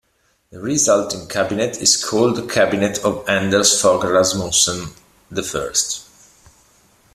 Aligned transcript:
The 0.49 0.59
resulting 0.59 1.27
cabinet 1.27 1.77
is 1.79 1.95
called 2.03 2.35
the 2.35 2.47
Cabinet 2.47 3.05
of 3.05 3.23
Anders 3.29 3.79
Fogh 3.79 4.01
Rasmussen 4.03 4.95
the 5.29 5.43
First. 5.43 6.07